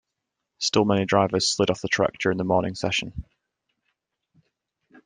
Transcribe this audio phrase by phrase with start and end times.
[0.57, 3.23] Still many drivers slid off the track during the morning session.